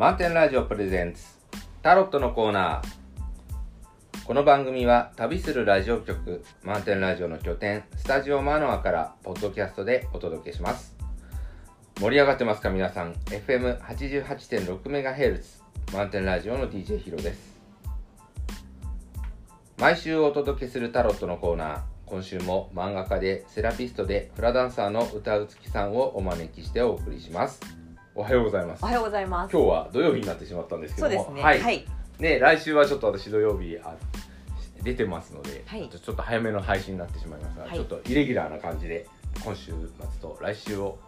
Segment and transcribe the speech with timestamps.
[0.00, 1.22] 満点ラジオプレゼンツ。
[1.82, 4.24] タロットのコーナー。
[4.24, 10.96] この番組は旅するラジオ局満点ラジオの拠点スタジオマノアからポッドキャストでお届けします。
[12.00, 13.12] 盛り上がってますか皆さん。
[13.26, 15.42] FM88.6MHz
[15.92, 17.60] 満点ラジオの DJ ヒロです。
[19.76, 21.82] 毎週お届けするタロットのコーナー。
[22.06, 27.60] 今週も漫画家でセラピストでフラダンサーの歌うつきさんをお招きしてお送りします。
[28.20, 28.84] おはようございます。
[28.84, 29.52] おはようございます。
[29.56, 31.30] 今日は土曜日になってしまったんですけども。
[31.32, 31.42] ね。
[31.42, 31.86] はい、はい。
[32.18, 33.96] ね来週はちょっと私土曜日あ
[34.82, 35.88] 出てますので、はい。
[35.88, 37.72] ちょっと早めの配信になってしまいますが、はい。
[37.72, 39.06] ちょっとイレギュラーな感じで
[39.42, 40.98] 今週末と来週を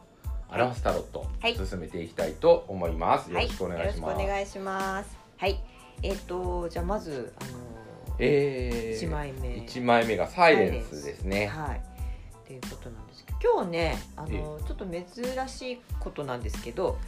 [0.50, 1.54] 表すタロット、はい。
[1.54, 5.18] 進めていきたいと思います、よろしくお願いします、よろしくお願いします。
[5.36, 5.60] はい。
[6.02, 9.56] えっ、とじゃあまずあのえー、一枚目。
[9.58, 11.46] 一枚目がサイレンスですね。
[11.48, 11.76] はい。
[11.76, 13.11] っていうことなんです
[13.42, 14.28] 今日ねあの
[14.66, 16.98] ちょっと珍しいことなんですけど、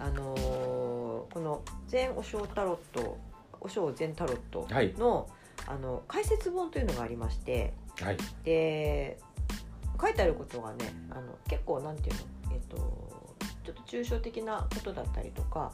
[0.00, 3.16] あのこの全お正タロット、
[3.60, 4.92] お正全タロットはい。
[4.98, 5.28] の、
[5.66, 8.16] あの解説本というのがありまして、はい。
[8.42, 9.18] で
[10.00, 12.22] 書いてあることがねあの結構なんていうの
[12.54, 15.72] えっ、とちょっと抽象的なことだったりとか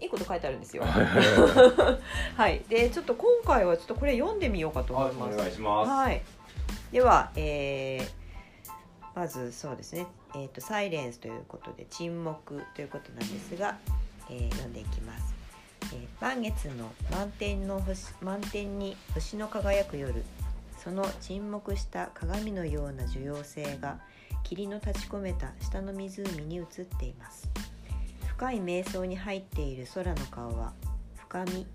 [0.00, 0.84] いいこと書いてあるんですよ。
[0.84, 5.34] はい、 でちょっと今回はちょっとこれ読んでみようかと思います。
[5.34, 6.22] お願いします、はい、
[6.92, 8.18] では、えー
[9.14, 13.76] まずそうですね、えーと「サイレンス」ということで沈黙ということなんですが、
[14.30, 15.34] えー読んでいきます。
[15.92, 20.22] えー満月の満天の星満天に星の輝く夜
[20.76, 23.98] その沈黙した鏡のような重要性が
[24.44, 27.50] 霧の立ち込めた下の湖に映っています。
[28.28, 30.72] 深い瞑想に入っている空の顔は
[31.16, 31.66] 深み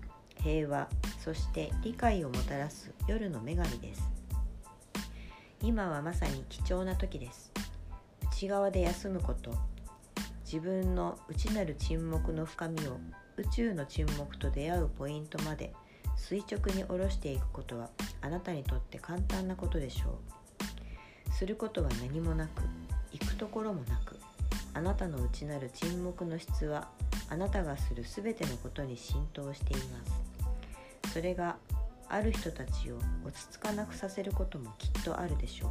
[0.42, 0.88] 平和
[1.22, 4.23] そして理解をもたらす夜の女神です。
[5.64, 7.50] 今はまさに貴重な時です。
[8.30, 9.50] 内側で休むこと。
[10.44, 12.98] 自分の内なる沈黙の深みを
[13.38, 15.72] 宇宙の沈黙と出会うポイントまで
[16.16, 17.88] 垂直に下ろしていくことは
[18.20, 20.18] あなたにとって簡単なことでしょ
[21.30, 21.32] う。
[21.32, 22.62] することは何もなく
[23.10, 24.20] 行くところもなく
[24.74, 26.88] あなたの内なる沈黙の質は
[27.30, 29.82] あなたがするすべてのことに浸透していま
[31.06, 31.10] す。
[31.14, 31.56] それが
[32.14, 35.70] ある人たちを落ち着かなくさせることもきっとあるでしょう。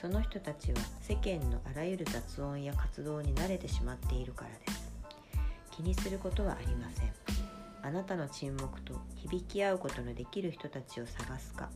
[0.00, 4.92] その人たちは世間のあらゆる雑音や活動に慣れてしまっているからです。
[5.72, 7.12] 気にすることはありません。
[7.82, 11.68] あなたの沈黙と響き合うことのできる人たちを探すか。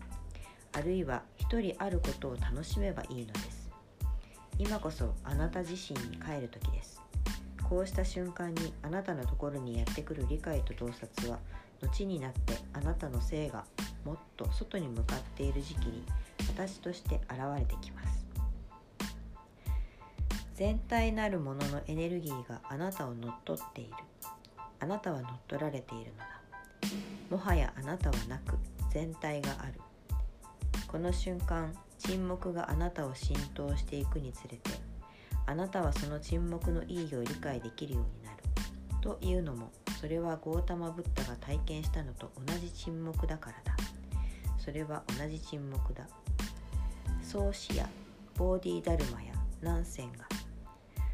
[0.73, 3.71] あるいは一人あることを楽しめばいいのです。
[4.57, 7.03] 今こそあなた自身に帰る時です。
[7.69, 11.41] こうした瞬間にあなたのところにやってくる理解と洞察は
[11.81, 13.65] 後になってあなたの性が
[14.05, 16.05] もっと外に向かっている時期に
[16.49, 18.27] 私として現れてきます。
[20.55, 23.93] 全体なるもののエネルギーがあなたを乗っ取っている。
[24.81, 26.25] あなたは乗っ取られているのだ。
[27.31, 28.57] もはやあなたはなく
[28.91, 29.81] 全体がある。
[30.89, 34.71] この瞬間沈黙があなたを浸透していくにつれて
[35.47, 38.39] あなたはその沈黙の意義を理解できるようになる。
[39.01, 43.77] というのもそれはゴータマ・ブッダが体験したのと同じ沈黙だからだ。
[44.57, 46.07] それは同じ沈黙だ。
[47.21, 47.89] 創始や
[48.37, 50.29] ボーディ・ダルマやナンセンが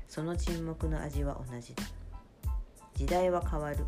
[0.06, 1.82] その沈黙の味は同じだ。
[2.94, 3.86] 時代は変わる。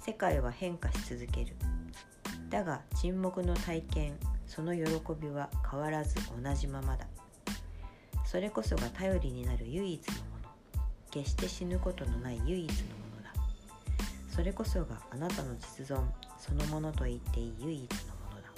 [0.00, 1.54] 世界は変化し続ける。
[2.48, 4.18] だが沈黙の体験
[4.48, 4.82] その喜
[5.20, 7.06] びは変わらず同じままだ。
[8.24, 10.84] それこそが頼りになる唯一のもの。
[11.12, 12.99] 決して死ぬことのない唯一のもの。
[14.34, 16.02] それこそがあなたの実存
[16.38, 18.48] そのものと言っていい唯一のものだ。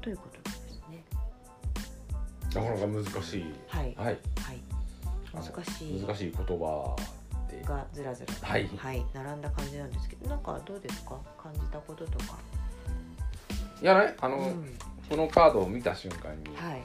[0.00, 1.04] ということですね。
[2.54, 3.54] なかなか難しい。
[3.68, 3.94] はい。
[3.96, 4.06] はい。
[4.06, 4.18] はい。
[5.34, 6.04] 難しい。
[6.04, 6.96] 難しい言葉
[7.50, 7.62] で。
[7.62, 8.32] がずらずら。
[8.34, 8.68] とはい。
[8.76, 11.18] はい、並んだ感じなんですけどなんかどうですか？
[11.40, 12.38] 感じたこととか、
[13.82, 14.74] いやねあの、うん、
[15.08, 16.82] このカードを見た瞬間に、はい。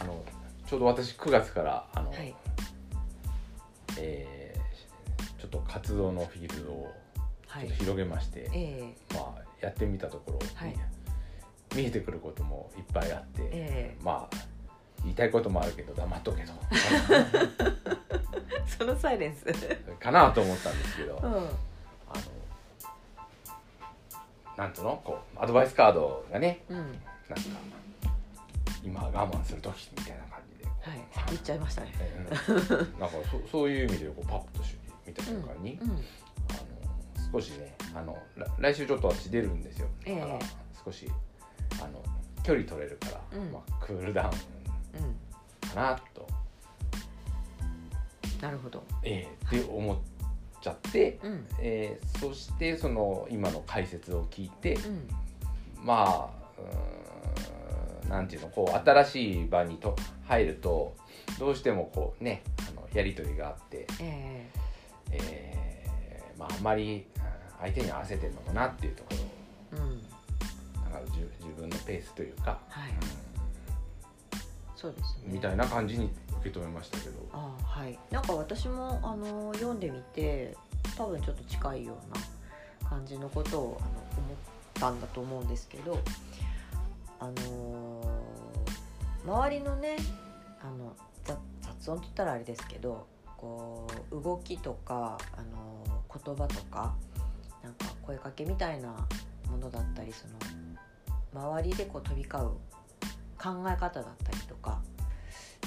[0.00, 0.22] あの
[0.66, 2.34] ちょうど私9月からあの、はい。
[3.98, 4.39] えー
[5.58, 6.92] っと活動のフィールドを
[7.78, 10.74] 広げまして、えまあ、やってみたところ、はい。
[11.74, 14.02] 見えてくることもいっぱいあって、ええ。
[14.02, 14.36] まあ
[15.02, 16.52] 言いたいこともあるけど黙っとけと。
[18.78, 19.44] そのサイレンス。
[19.98, 21.22] かなと思ったんですけど、うん。
[21.24, 21.44] あの
[24.56, 25.00] なんつうの？
[25.04, 26.76] こうアドバイスカードがねうん。
[26.78, 26.96] なんか
[28.82, 31.00] 今我慢する時みたいな感じではい。
[31.28, 31.92] 言っちゃいましたね。
[31.98, 34.76] えーなんかそ そういう意味でこうパッとし
[35.10, 36.00] 見た瞬間に、うんあの
[37.32, 40.20] 少しねあのら来週ちょっと私出るんですよ、ええ。
[40.20, 40.38] だから
[40.84, 41.08] 少し
[41.80, 42.02] あの
[42.42, 43.52] 距離取れるから、うん。
[43.52, 44.28] まあ、クールダウン
[45.04, 45.68] うん。
[45.68, 46.26] かなと。
[48.40, 48.82] なるほど。
[49.04, 49.96] えー、って思っ
[50.60, 51.46] ちゃって、うん。
[51.60, 55.08] えーそしてその今の解説を聞いてうん。
[55.84, 59.94] まあうーんなんていうのこう新しい場にと
[60.26, 60.96] 入ると
[61.38, 64.50] どうしてもこうねあのやり取りがあって、え
[65.12, 67.22] えーまああまりうん
[67.60, 69.16] 相手に合わせてるのかなっていうところ。
[69.78, 70.90] えうん。
[70.92, 72.92] なんか自自分のペースというか、はい。
[74.74, 75.24] そうですね。
[75.26, 76.10] うんみたいな感じに
[76.40, 77.28] 受け止めましたけど。
[77.32, 77.98] あーはい。
[78.10, 80.56] なんか私もあの読んでみて
[80.96, 82.14] 多分ちょっと近いよう
[82.84, 84.36] な感じのことをあの思っ
[84.74, 85.98] たんだと思うんですけど
[87.18, 87.40] あのー
[89.30, 89.96] 周りのね
[90.62, 93.06] あの雑雑音って言ったらあれですけど
[93.40, 95.82] こう動きとか、あの
[96.12, 96.94] 言葉とか
[97.62, 98.88] なんか声かけみたいな
[99.48, 100.34] ものだったりその
[101.32, 102.46] 周りでこう飛び交う
[103.38, 104.82] 考え方だったりとか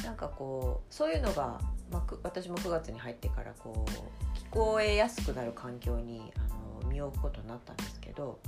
[0.03, 1.59] なんかこうそういうのが、
[1.91, 8.39] まあ、私も9月に入ってからこう聞こえやすくなる環境にあの身を置くことになったんですけど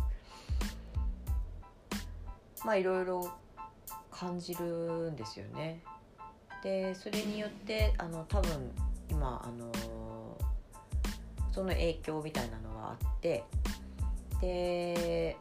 [2.64, 3.32] まあいろいろ
[4.12, 5.82] 感じるんですよね。
[6.64, 8.72] でそれによってあの多分
[9.10, 9.72] 今あの
[11.52, 13.44] その影響みたいなのはあって
[14.42, 15.38] で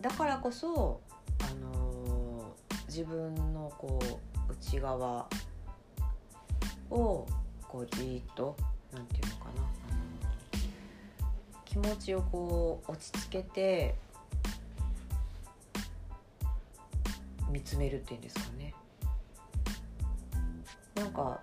[0.00, 1.00] だからこそ
[1.40, 2.54] あの
[2.86, 3.98] 自分のこ
[4.48, 5.28] う内側
[6.90, 7.26] を
[7.62, 8.56] こうじっと
[8.92, 9.68] なんていうのかなあの
[11.64, 13.94] 気持ちをこう落ち着けて
[17.50, 18.74] 見つめるっていうんですかね。
[20.98, 21.40] なんか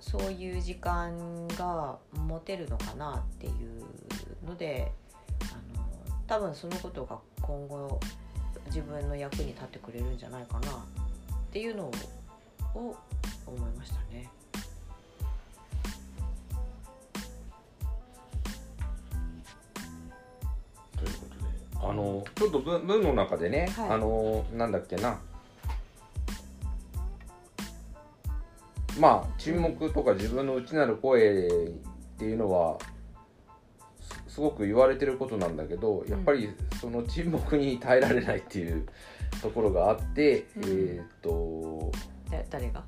[0.00, 4.90] そういう時間が持てるのかなっていうので
[5.42, 5.84] あの
[6.26, 8.00] 多分そのことが今後
[8.66, 10.72] 自分の役に立ってくれるんじゃないかなっ
[11.52, 11.92] ていうのを
[12.74, 12.96] を
[13.46, 14.28] 思いましたね。
[20.96, 25.18] ということであのちょっと文文の中でね、はいあのなんだっけな
[29.00, 31.50] まあ沈黙とか自分の内なる声っ
[32.18, 32.78] ていうのは
[34.28, 36.50] すすごく言われてることなんだけどやっぱり
[36.80, 38.86] その沈黙に耐えられないっていう
[39.42, 41.90] ところがあって、うんえーっと
[42.30, 42.84] だ誰が？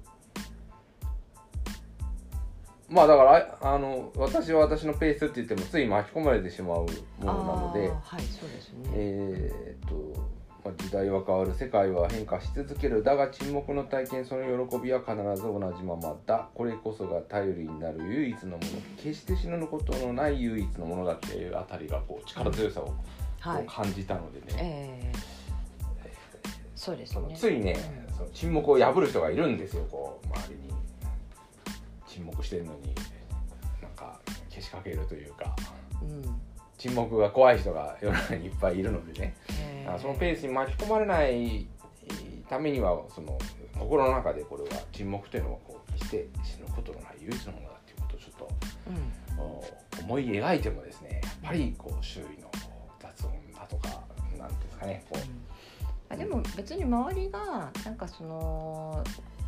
[2.88, 6.86] まあだからああの私は私のペースって言ってもつい巻き込まれてしまうも
[7.20, 7.88] のなので。
[7.88, 8.90] はいそうですね。
[8.92, 10.28] えーっと、
[10.64, 13.02] まあ、時代は変わる世界は変化し続ける。
[13.02, 16.48] だが沈黙の体験その喜びは必ず同じままだ。
[16.54, 18.60] これこそが頼りになる唯一のもの
[18.96, 22.94] 決して死ぬことのない唯一のものだっていうあたりがこう力強さを
[23.66, 25.42] 感じたのでね、えー
[26.82, 27.36] そうですね。
[27.36, 27.76] ついね
[28.16, 30.72] その沈黙を破る人がいるんですよこう周りに。
[32.08, 32.92] 沈黙してるのに
[33.80, 34.20] なんか
[34.50, 35.54] けしかけるというか。
[36.02, 36.40] うん。
[36.78, 39.34] 沈黙が怖い人が世の中にいっぱいいるのでね。
[39.48, 41.66] えーあそのペースに巻き込まれない
[42.48, 43.38] ためにはその
[43.78, 48.48] 心の中でこれは沈黙というのはこう決して死ぬことのない唯一のものだっていうことをちょっと
[48.88, 49.22] うん。
[49.38, 49.64] お
[50.00, 52.50] 思い描いてもですねやっぱりこう周囲の
[53.00, 53.88] 雑音だとか
[54.38, 55.18] なんていうんですかねこ
[56.08, 59.02] あでも別に周りがなんかその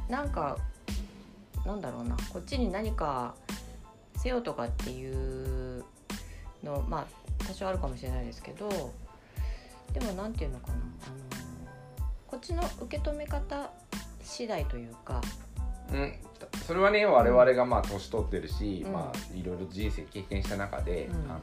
[0.08, 0.56] なんか
[1.66, 3.34] なんだろうなこっちに何か
[4.16, 5.84] せよとかっていう
[6.62, 7.06] のまあ
[7.46, 8.68] 多少あるかもしれないですけど
[9.94, 10.82] でもなんていうのかなあの
[12.26, 13.70] こっちの受け止め方
[14.22, 15.20] 次第というか。
[15.92, 16.14] う、うん、
[16.66, 18.92] それはね我々がまあ年取ってるし、うん。
[18.92, 21.14] まあいろいろ人生経験した中で、うん。
[21.30, 21.40] あの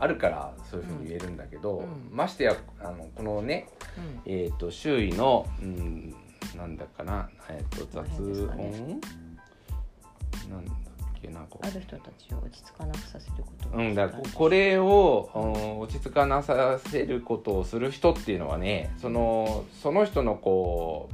[0.00, 2.08] あるからそういうふうに言えるんだけど、うん。
[2.12, 4.32] ましてやあのこのねうん。
[4.32, 6.14] えー、と周囲の、うん、
[6.56, 9.00] なんだかな、えー、と雑この辺ですか音、ね
[10.48, 10.87] なん
[11.18, 21.08] だっけなこある人たちを落ち着かなくさせることう、うん、だここれを、うん落ち着かなさせることをする人っていうのはねそのその人のこ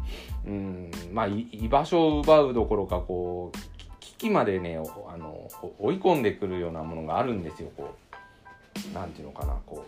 [0.46, 3.58] う、うんまあ、い居場所を奪うどころかこう
[4.00, 8.94] き危機までねおあのお追い込んでくるようなものがあるんですよこう。
[8.94, 9.86] なんていうのかなこ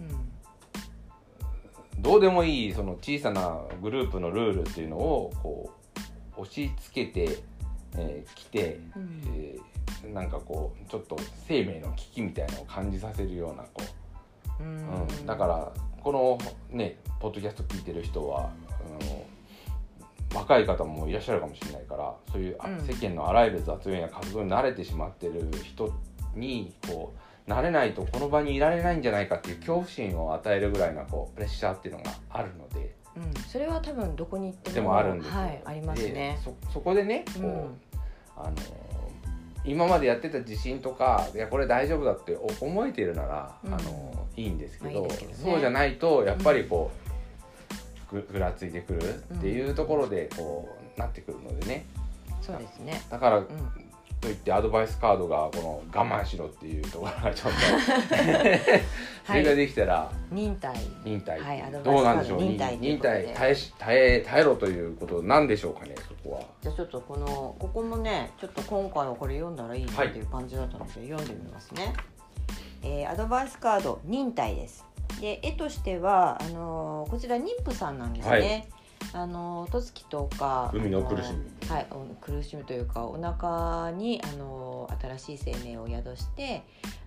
[0.00, 0.02] う。
[0.02, 2.02] うん。
[2.02, 5.70] どうでもいいその小さなグループのルールっていうのをこ
[6.36, 7.42] う押し付けてき、
[7.96, 9.22] えー来て、うん。
[9.36, 9.72] えー
[10.12, 13.82] なんかこうちょっと生命の危機みたいなのを感じさせるようなこ
[14.60, 14.62] う。
[14.62, 14.70] う、う
[15.22, 15.26] ん。
[15.26, 15.72] だから
[16.02, 16.38] この
[16.70, 19.24] ねポッドキャスト聞いてる人はあの
[20.34, 22.56] 若い方もいらっしゃるかもしれないからそういう、
[22.86, 25.92] 世間のあらゆる雑音や活動に慣れてしまってる人
[26.34, 27.14] にこ
[27.46, 33.01] う慣れないとこの場にいられないんじゃないかっていう恐怖心を与えるぐらいなこうプレッシャーっていうのがあるので。
[33.22, 35.40] うん、それは多分どこに行ってもでもあるんですよ。
[35.40, 36.38] はい、ありますね。
[36.42, 37.78] そそこでねこう、うん
[38.36, 38.52] あの
[39.64, 43.74] 今までやってた自信とかいやこれ大丈夫だってお思えてるなら、うん。
[43.74, 45.36] あのいいんですけど,、まあいいけどね。
[45.40, 46.90] そうじゃないとやっぱりこ
[48.10, 51.86] う、ぐぐらついてくるっていうところでこうなってくるのでね。
[52.40, 53.02] そうですね。
[53.08, 53.46] だから、うん、
[54.22, 57.58] といってアドバイスカードがこの我慢しろっていうところがちょっと
[59.26, 60.72] それができたら忍耐。
[61.04, 62.38] 忍耐、はいどうなんでしょう？
[62.40, 66.40] 忍耐忍耐耐えし耐え耐えろということなんでしょうかねそこは。
[66.62, 67.26] じゃあちょっとこの
[67.58, 71.92] ここもねちょっと今回はこれ読んだらいいなっていう感じだったので、読んでみますね。
[72.84, 74.84] えーアドバイスカード忍耐です。
[75.20, 78.30] で絵としてはあのーこちら妊婦さんなんですね。
[78.30, 78.68] はい
[79.12, 86.62] あの十月10日海の苦しみはいお苦しみというかお腹にあの新しい生命を宿して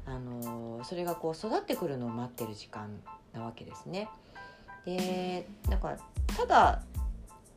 [0.06, 2.90] あのそれがこう育ってくるのを待ってる時間
[3.34, 4.08] なわけですね。
[4.86, 5.98] でだから
[6.28, 6.84] ただ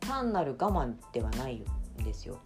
[0.01, 1.63] 単なる我慢ではない
[2.01, 2.39] んですよ。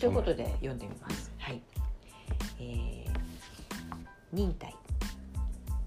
[0.00, 1.32] ということで読んでみます。
[1.38, 1.62] はい。
[2.58, 3.04] えー
[4.34, 4.74] 忍耐。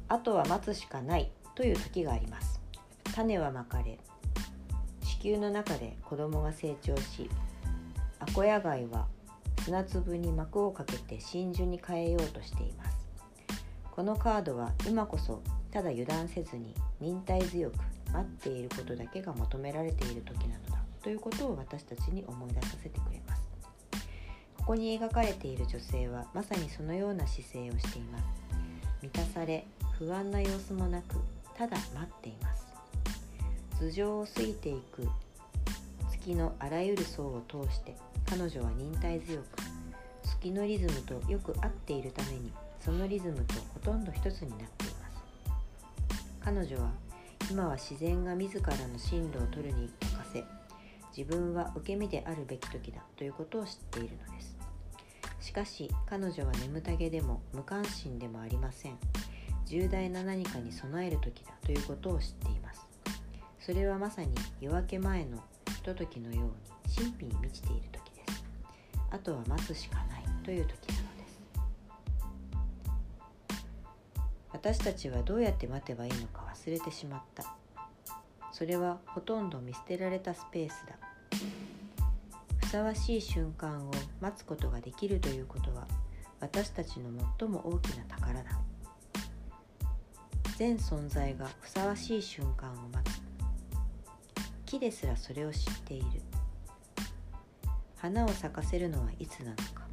[0.08, 2.62] あとは待つしかないという時があります。
[3.14, 4.00] 種はまかれ、
[5.20, 7.30] 子宮の中で子供が成長し、
[8.20, 9.08] アコヤ貝は
[9.64, 12.98] 砂粒に膜をかけて真珠に変えようとしています。
[13.92, 17.78] このカードは今こそただ油断せずに忍耐強く
[18.14, 23.44] 待っていることだけが求められている時なのだということを私たちに思い出させてくれます。
[24.56, 28.24] ここに描かれている女性はまさにそのような姿勢をしています。
[29.02, 29.66] 満たされ
[29.98, 31.16] 不安な様子もなく
[31.56, 32.67] ただ待っています。
[33.80, 35.08] 頭上を過ぎていく。
[36.28, 37.96] 月のあらゆる層を通して
[38.30, 39.46] 彼女は忍耐強く
[40.24, 45.24] 月のリズムとよく合っているためにそのリズムとほとんど一つになっています。
[46.42, 46.92] 彼女は
[47.50, 50.44] 今は自然が自らの進路を取るに任せ
[51.16, 54.58] 自分は受け身であるべき時だということを知っているのです。
[55.40, 58.98] しかし彼女は眠たげでも無関心でもありません。
[59.66, 62.87] 重大な何かに備える時だということを知っています。
[63.68, 64.30] それはまさに
[64.62, 65.44] 夜明け前の
[65.76, 66.46] ひとときのよう
[66.90, 68.46] に神秘に満ちている時です。
[69.12, 71.42] あとは待つしかないという時なのです。
[74.54, 77.58] 私たちはどうやって待てばいいのか忘れてしまった。
[78.54, 80.96] それはほとんど見捨てられたスペースだ。
[82.60, 85.86] ふさわしい瞬間を待つことができるということは
[86.40, 88.50] 私たちの最も大きな宝だ。
[90.56, 93.07] 全存在がふさわしい瞬間を待
[94.68, 96.06] 木ですらそれを知っている。
[97.96, 99.88] 花を咲かせるのはいつなのか。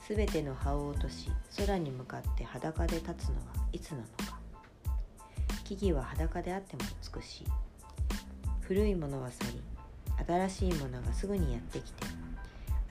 [0.00, 4.38] すべての葉を落とし空に向かって裸で立つのはいつなのか。
[5.64, 6.82] 木々は裸であっても
[7.14, 7.46] 美しい。
[8.60, 9.62] 古いものは去り
[10.24, 12.06] 新しいものがすぐにやってきて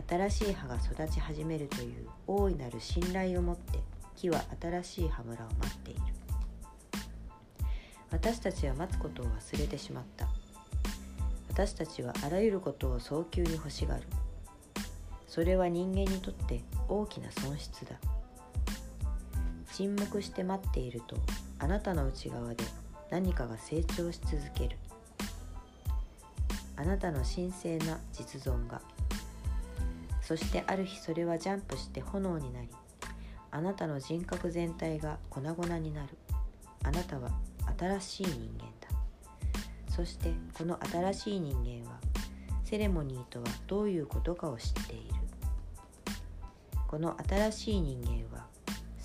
[0.10, 3.80] 新しい葉が育ち始めるという大いなる信頼を持って
[4.18, 6.02] 木は新しい葉村を待っている。
[8.12, 10.28] 私たちは待つことを忘れてしまった。
[11.56, 14.02] 私たちはあらゆることを早急に欲しがる。
[15.26, 16.60] それは人間にとって
[16.90, 17.92] 大きな損失だ。
[19.72, 21.16] 沈黙して待っていると
[21.60, 22.66] あなたの内側で
[23.10, 24.78] 何かが成長し続ける。
[26.76, 28.82] あなたの神聖な実存が。
[30.22, 32.68] そしてある日それはジャンプして炎になり
[33.52, 36.18] あなたの人格全体が粉々になる。
[36.84, 37.30] あなたは
[37.80, 38.75] 新しい人間。
[39.96, 41.98] そしてこの新しい人間は
[42.66, 45.14] セレモニーとはどういうことかを知っている。
[46.86, 48.46] この新しい人間は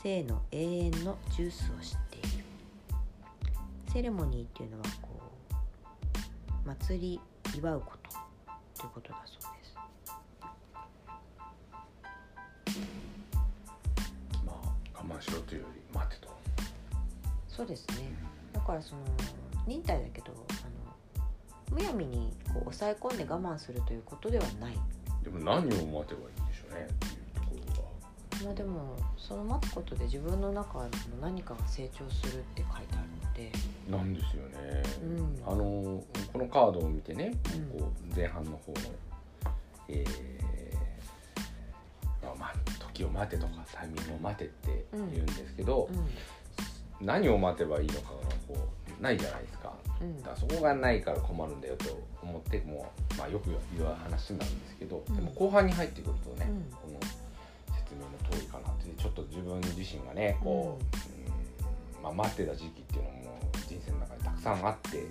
[0.03, 2.29] 生の永遠のジュースを知っている。
[3.93, 5.11] セレモニーっていうのはこ
[6.65, 7.21] う祭り
[7.55, 8.11] 祝うこと
[8.81, 9.75] ということだそうです。
[14.45, 16.29] まあ我慢しろというより待てと。
[17.49, 18.13] そうですね。
[18.53, 19.03] だからその
[19.69, 20.50] 忍耐だけど
[21.71, 24.79] むやみにこう抑え込んで我慢するということではない。
[25.23, 27.83] でも何を待てばいいんでしょうねっていうところ
[28.41, 28.45] が。
[28.47, 30.89] まあでもその待つことで自分の中の
[31.21, 33.53] 何かが成長するって書いてあるので。
[33.91, 35.53] なんですよね、うん。
[35.53, 37.81] あのこのカードを見てね、うん。
[37.81, 38.79] こう前半の方の
[39.89, 40.41] えー
[42.23, 49.73] まあまあ時を待てとかタイミングを待てって言うんですけど、う何を待てばいいのかがこうないじゃないですか。
[50.23, 55.17] だからそこがないから困るんだよと思ってもう、まあ、よく言う話なんですけど、うん。
[55.17, 56.73] でも後半に入ってくるとね、うん。
[56.73, 62.03] この説明の通りかなってちょっと自分自身がねこう、うん。
[62.03, 65.09] まあ、待ってた時期っていうのも人生の中でたくさんあってうん。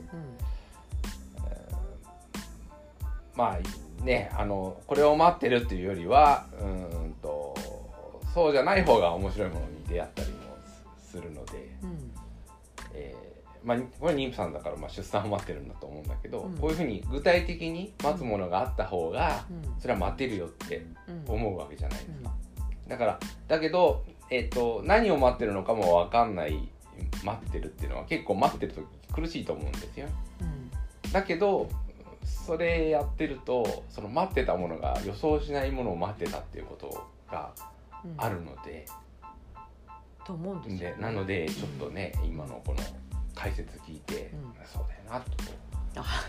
[3.36, 6.68] まあねあのこれを待ってるっていうよりはうー
[7.08, 7.56] んと
[8.34, 10.40] そうじゃない方が面白いものに出会ったりも
[11.02, 11.90] するので、うん。
[11.90, 12.09] えー
[13.64, 16.58] まあ、これ妊婦さんだからまあ出産を待ってるんだと思うんだけど、うん。
[16.58, 19.80] こういうふうに具体的に待つものがあった方がうん。
[19.80, 22.32] それは待てるよってうん思うわけじゃないですか。
[22.88, 26.70] だからだけど、えっと何を待ってるのかも分かんない
[27.24, 30.08] 待ってるっていうのは結構待ってる時苦しいと思うんですよ。
[30.42, 31.12] うん。
[31.12, 31.70] だけど
[32.24, 37.52] それやってるとその待ってたものが予想しないものを待ってたっていうことが
[38.04, 38.14] うん。
[38.18, 38.86] あるので,、
[40.26, 42.78] と思うんですよでなのでちょっとね今のこの
[43.40, 44.54] 解説聞いて、うん。
[44.66, 45.32] そうだよなと。
[45.96, 46.24] あ。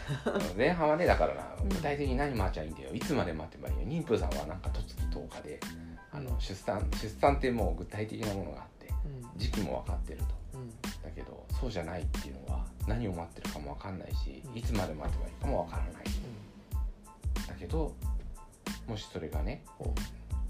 [0.56, 1.68] 前半はねだからなうん。
[1.68, 2.94] 具体的に何待っちゃいいんだよ。
[2.94, 3.80] いつまで待てばいいよ。
[3.82, 5.60] 妊婦さんはなんか十月10日で
[6.12, 6.40] あのうん。
[6.40, 9.38] 出産出産ってもう具体的なものがあってうん。
[9.38, 10.24] 時期も分かってると。
[10.54, 10.70] うん。
[11.02, 14.56] だけどそうじゃないっていうのは何を待ってるかも分かんないしうん。
[14.56, 16.04] いつまで待てばいいかも分からない。
[17.48, 17.92] だけど
[18.86, 19.64] もしそれがね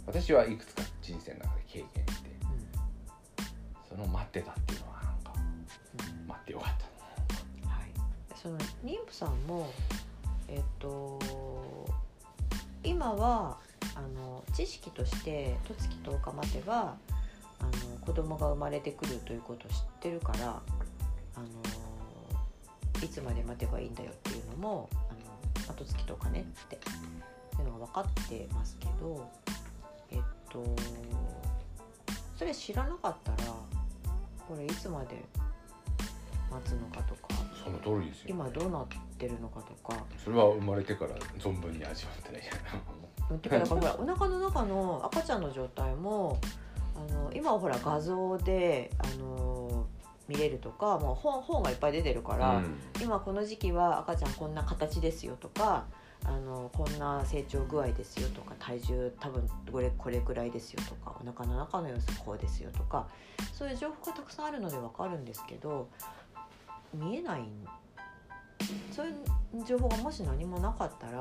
[0.07, 2.31] 私はいくつか人生の中で経験して
[3.88, 5.10] その待ってたっていうのは
[6.26, 6.75] 待ってよかっ
[7.62, 7.90] たはい、
[8.40, 9.70] その妊婦さんも
[10.49, 11.18] えっと
[12.82, 13.59] 今は
[13.94, 16.97] あの知識として十月10日待てば
[17.61, 17.70] あの
[18.00, 20.61] 子供が生まれてくるということを知ってるから
[21.37, 29.30] あのいつまで待てばいいんだよっていうのもあの後月10日ねっていうのが分かってますけど
[30.11, 30.18] えっ
[30.50, 30.64] と
[32.38, 33.37] それ知らなかったら
[34.49, 35.23] これいつまで
[36.50, 37.21] 待つのかとか。
[37.62, 38.26] その通りですよ。
[38.30, 38.87] 今どうなっ
[39.19, 40.02] てるのかとか。
[40.23, 42.42] それは生まれてから存分に味わってない。
[42.42, 42.62] じゃない
[43.30, 43.38] うん。
[43.38, 46.38] てかだからほらお腹の中の赤ちゃんの状態も
[46.95, 49.87] あの今はほら画像であの
[50.28, 52.78] 見れるとかもう本本がいっぱい出てるから、うん。
[53.00, 55.87] 今この時期は赤ちゃんこんな形ですよとか
[56.24, 63.09] あのこんな成長具合ですよとか体重多分これこれくらいですよとかお腹の中の様子こうですよとか
[63.53, 65.88] そういう情報がたくさんあるのでわかるんですけど
[66.94, 67.42] 見えない
[68.90, 71.18] そういう情報がもし何もなかったら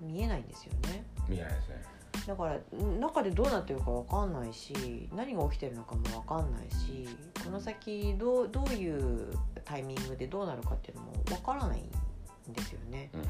[0.00, 1.04] 見えないんですよね。
[1.28, 1.82] 見えないですね
[2.26, 7.08] だからん中でどうなってるかわかんないし何が起きてるのかもわかんないし
[7.42, 9.32] この先どうどういう
[9.64, 13.10] タイミングでどうなるかっていうのもわからないんですよね。
[13.14, 13.22] うん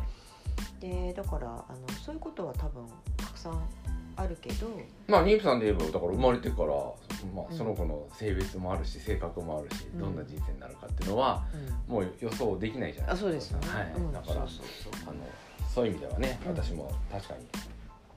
[0.80, 2.84] でだからあのそういうことは多分
[3.16, 3.62] たくさん
[4.16, 4.68] あるけど、
[5.08, 6.68] まあ妊婦さんで言えばだから生まれてから、
[7.34, 7.56] まあ、うん。
[7.56, 9.98] その子の性別もあるし性格もあるし、うん。
[10.00, 11.44] どんな人生になるかっていうのは
[11.88, 11.94] うん。
[11.94, 13.68] もう予想できないじゃないあそうですよね。
[13.68, 13.92] はい。
[13.96, 14.12] うん。
[14.12, 14.66] だからそうそう
[15.04, 15.10] そう。
[15.10, 15.14] あの
[15.68, 16.48] そういう意味ではね、うん。
[16.50, 17.46] 私も確かに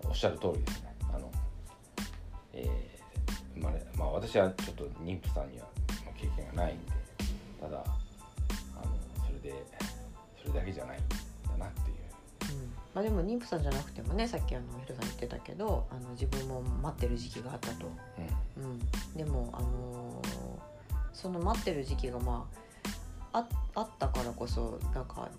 [0.03, 0.95] おっしゃる通りですね。
[1.13, 1.31] あの、
[2.53, 2.95] えー
[3.55, 5.67] 生まれまあ私はちょっと妊婦さんには
[6.05, 6.91] まあ経験がないんで
[7.59, 8.91] ただあの
[9.25, 9.65] それで
[10.41, 10.99] それだけじゃない
[12.95, 17.85] まあ、でも妊婦さんじゃなくてもねさっきあのヒロさん言ってたけどあの自分も待ってる時期があったと。
[18.57, 18.79] うん、
[19.15, 20.45] でも、あのー
[21.13, 22.45] その待ってる時期がま
[23.31, 25.29] あああったからこそなんか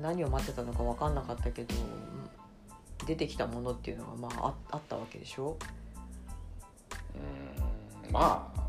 [0.00, 5.56] 何を待ってたのか分かんなかったけどうん出てきたものっていうのがまあああったわけでしょ？
[8.06, 8.60] うんまあ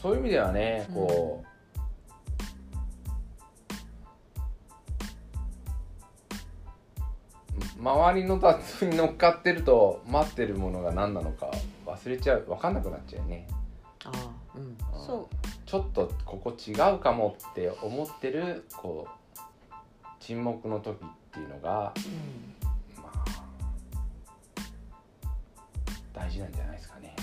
[0.00, 1.46] そういう意味ではねこう、
[7.78, 11.50] 周りの雑に乗っかってると待ってるものが何なのか
[11.86, 12.44] 忘れちゃう。
[12.46, 13.48] 分かんなくなっちゃうよね。
[14.04, 14.58] ああ。
[14.58, 14.76] うん。
[14.98, 15.28] そ
[15.66, 19.38] ちょっとここ違うかもって思ってるこう
[20.20, 22.00] 沈黙の時っていうのがう、
[22.96, 23.02] うん。
[23.02, 23.24] まあ
[26.12, 27.16] 大事なんじゃないですかね。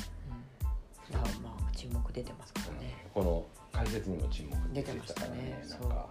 [1.10, 3.08] うん、あまあ沈黙出てますからね。
[3.14, 5.66] この解説にも沈黙出てましたね。
[5.70, 6.08] なんか。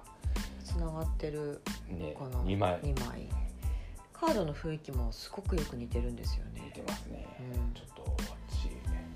[0.64, 2.78] つながってるねこの2枚。
[2.82, 3.28] 二枚
[4.20, 7.72] カードの雰囲気もすごくよく似てるんですよ似ねてますね、うん。
[7.72, 8.16] ちょっと
[8.52, 9.08] 私ね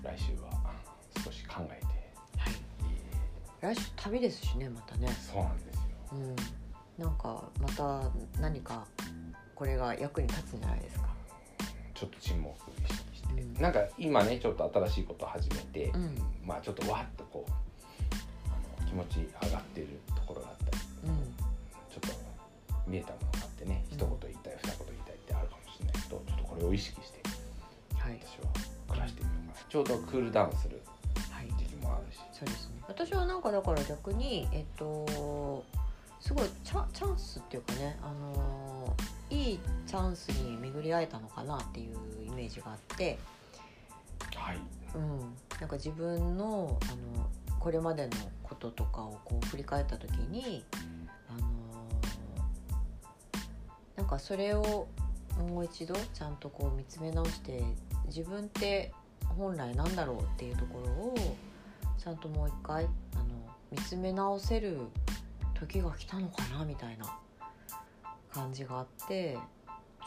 [0.00, 0.48] 来週は
[1.24, 1.86] 少し考えて、
[2.38, 2.52] はい。
[3.62, 5.08] え来週旅ですしねまたね。
[5.08, 5.82] ーそうなんですよ。
[6.12, 6.14] う
[7.00, 8.08] ん、なんかまた
[8.40, 8.86] 何か
[9.56, 11.08] これが役に立つんじゃないですか。
[11.94, 13.54] ちょっと沈黙意識して、うん。
[13.60, 16.16] なんか今ねちょっと新しいことを始めて、うん。
[16.44, 17.50] まあちょっとわっとこう
[18.46, 21.16] あの気持ち上がってるところがあったりうん、
[21.90, 22.25] ちょっと
[22.86, 23.96] 見えたものがあってね、うん。
[23.96, 27.20] 一言言いたい二言言いたいってあるかもしれないけどちょっとこれを意識して
[27.98, 28.52] はい、私は
[28.88, 30.80] 暮らしてみようかなちょうどクールダウンする
[31.30, 32.18] はい、時期もあるし。
[32.32, 32.76] そうですね。
[32.88, 35.64] 私はなんかだから逆にえっと
[36.20, 38.94] すごいチャチャンスっていうかね、あの
[39.30, 41.96] いいチャンスに巡り会えたのかなっていう
[42.26, 43.18] イメージがあって、
[44.34, 44.58] はい。
[44.94, 45.20] うん、
[45.60, 50.90] なんか自分のあのこれまでのこととかをこう振り返った時に、あの
[53.96, 54.88] なんかそれを
[55.38, 57.62] もう一度ちゃんとこう見つめ直して
[58.06, 58.92] 自分って
[59.36, 61.14] 本来なんだろうっていうところを
[61.98, 63.24] ちゃんともう一回あの
[63.70, 64.78] 見つめ直せる
[65.54, 67.18] 時が来たのかなみたいな
[68.32, 69.40] 感じがあってちょ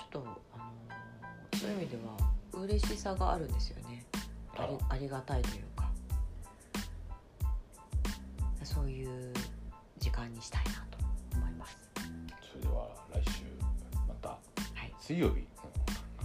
[0.06, 0.24] っと
[0.54, 4.06] あのそういう意味では嬉しさがあるんですよね。
[4.56, 5.90] ありありがたいというか。
[8.64, 9.34] そういう
[9.98, 10.89] 時間にしたいな
[15.10, 15.44] 水曜日。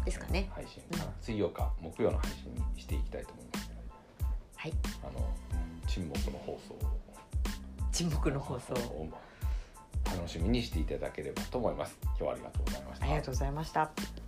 [0.05, 0.51] ですかね。
[0.55, 0.83] 配信。
[0.91, 3.71] かな、水曜か木曜の配信にしていきたいと思います
[4.57, 5.35] はい、あの
[5.87, 6.79] 沈黙の放送を。
[7.93, 9.09] 沈黙の放送を。
[10.05, 11.97] 楽しみにしていただければと思います。
[12.05, 13.07] 今日はありがとうございました。
[13.07, 14.24] ありがとうございました。